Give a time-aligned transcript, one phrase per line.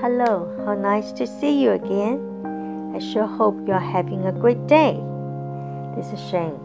[0.00, 2.92] Hello, how nice to see you again.
[2.96, 4.98] I sure hope you're having a great day.
[5.94, 6.58] This is Shane.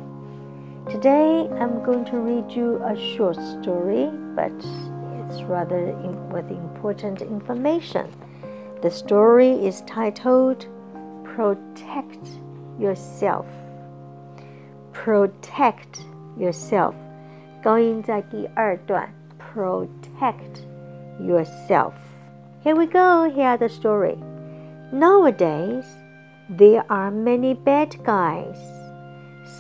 [0.89, 4.53] Today I'm going to read you a short story, but
[5.19, 8.07] it's rather in, with important information.
[8.81, 10.67] The story is titled
[11.25, 12.29] Protect
[12.79, 13.47] Yourself.
[14.93, 15.99] Protect
[16.37, 16.95] Yourself.
[17.61, 19.09] 高音在第二段，
[19.53, 20.63] Protect
[21.19, 21.91] yourself.
[22.65, 23.29] Here we go.
[23.29, 24.17] Here the story.
[24.91, 25.85] Nowadays,
[26.49, 28.57] there are many bad guys.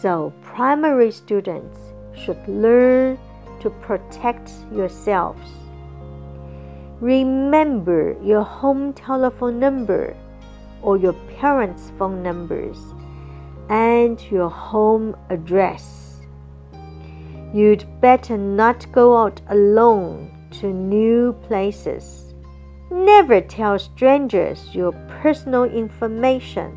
[0.01, 1.77] So primary students
[2.15, 3.19] should learn
[3.59, 5.47] to protect yourselves.
[6.99, 10.17] Remember your home telephone number
[10.81, 12.79] or your parents' phone numbers
[13.69, 16.21] and your home address.
[17.53, 22.24] You'd better not go out alone to new places.
[22.91, 26.71] Never tell strangers your personal information,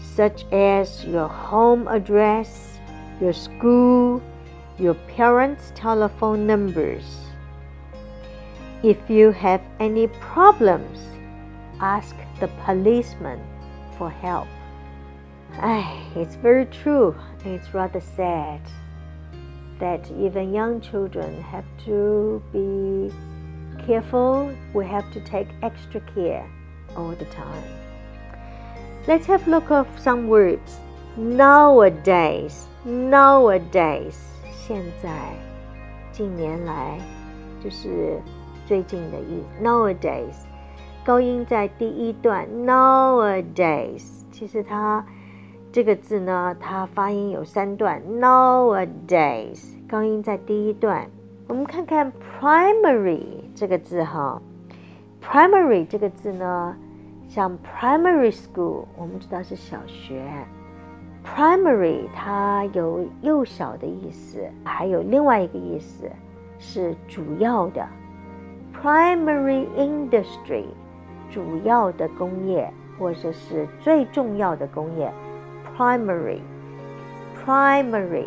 [0.00, 2.78] such as your home address,
[3.20, 4.22] your school,
[4.78, 7.04] your parents' telephone numbers.
[8.82, 10.98] If you have any problems,
[11.80, 13.40] ask the policeman
[13.98, 14.48] for help.
[16.16, 17.14] It's very true.
[17.44, 18.60] It's rather sad
[19.78, 23.12] that even young children have to be
[23.85, 24.51] careful.
[24.73, 26.45] We have to take extra care
[26.95, 27.63] all the time.
[29.07, 30.79] Let's have a look at some words.
[31.17, 34.15] Nowadays, nowadays，
[34.51, 35.09] 现在，
[36.11, 36.99] 近年来，
[37.63, 38.21] 就是
[38.65, 39.63] 最近的意思。
[39.63, 40.35] Nowadays，
[41.05, 42.47] 高音在第一段。
[42.65, 45.05] Nowadays，其实它。
[45.69, 48.01] 这个字呢，它发音有三段。
[48.01, 51.07] Nowadays，高音在第一段。
[51.47, 54.42] 我们看看 primary 这个字哈
[55.22, 56.76] ，primary 这个字呢，
[57.28, 60.20] 像 primary school，我们知道是小学。
[61.24, 66.10] primary 它有幼小的意思，还有另外一个意思
[66.58, 67.86] 是主要的。
[68.74, 70.64] primary industry
[71.30, 75.08] 主要的工业，或者是最重要的工业。
[75.78, 78.26] primary，primary，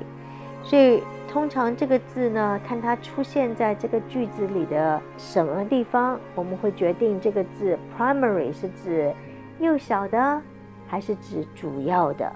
[0.66, 9.14] 所以通常这个字呢，看它出现在这个句子里的什么地方，我们会决定这个字 primary 是指
[9.60, 10.42] 幼小的，
[10.88, 12.32] 还是指主要的。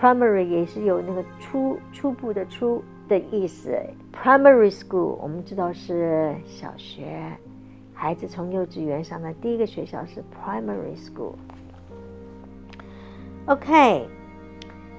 [0.00, 3.76] primary 也是有那个初初步的初的意思。
[4.22, 7.20] primary school 我们知道是小学，
[7.92, 11.34] 孩子从幼稚园上的第一个学校是 primary school。
[13.46, 14.08] OK。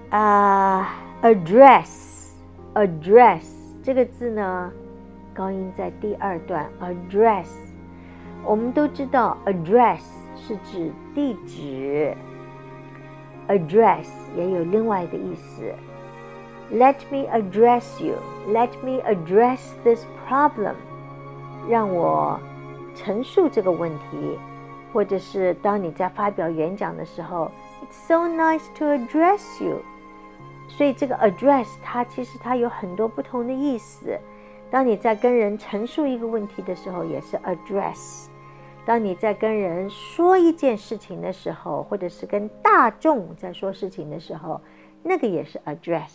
[0.09, 2.21] 啊，address
[2.74, 3.44] address
[3.84, 4.72] 这个字呢，
[5.34, 6.70] 高音在第二段。
[6.80, 7.48] address，
[8.46, 10.02] 我们都知道，address
[10.36, 12.16] 是指地址。
[13.48, 15.74] address 也有另外一个意思。
[16.72, 18.16] Let me address you.
[18.48, 20.76] Let me address this problem.
[21.68, 22.40] 让我
[22.96, 24.40] 陈述这个问题，
[24.94, 27.52] 或者是当你在发表演讲的时候
[27.84, 29.82] ，It's so nice to address you.
[30.78, 34.18] 所以这个 address 它其实它有很多不同的意思。
[34.72, 38.28] 当你在跟人陈述一个问题的时候，也是 address；
[38.86, 44.62] 当你在跟人说一件事情的时候，或者是跟大众在说事情的时候，
[45.04, 46.09] 那个也是 address。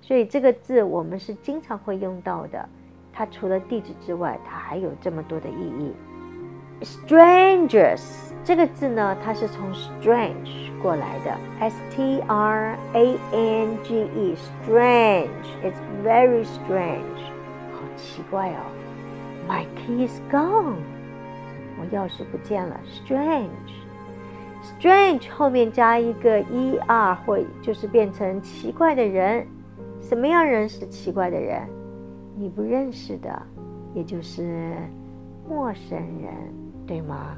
[0.00, 2.68] 所以这个字我们是经常会用到的。
[3.12, 5.92] 它除了地址之外，它还有这么多的意义。
[6.82, 8.00] strangers
[8.50, 10.72] 这个字呢，它是从 strange。
[10.82, 11.30] 过来的
[11.60, 17.30] ，S T R A N G E，strange，it's very strange，
[17.70, 18.56] 好奇怪哦。
[19.48, 20.78] My key is gone，
[21.78, 22.80] 我钥匙不见了
[24.66, 29.46] ，strange，strange 后面加一个 e r 会就是变成奇怪的人，
[30.00, 31.62] 什么样人是奇怪的人？
[32.36, 33.30] 你不认识的，
[33.94, 34.74] 也就是
[35.48, 36.34] 陌生人，
[36.84, 37.36] 对吗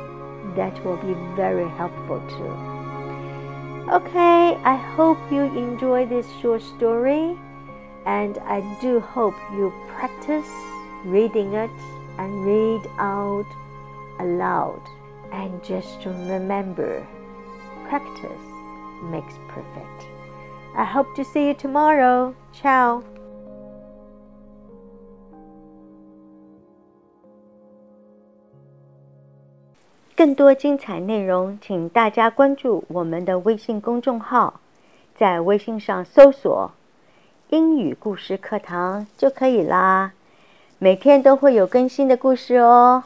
[0.55, 2.51] That will be very helpful too.
[3.91, 7.37] Okay, I hope you enjoy this short story
[8.06, 10.50] and I do hope you practice
[11.04, 11.70] reading it
[12.18, 13.46] and read out
[14.18, 14.82] aloud.
[15.32, 17.06] And just to remember,
[17.88, 18.44] practice
[19.04, 20.06] makes perfect.
[20.76, 22.34] I hope to see you tomorrow.
[22.52, 23.04] Ciao.
[37.50, 40.12] 英语故事课堂”就可以啦。
[40.78, 43.02] 每天都会有更新的故事哦。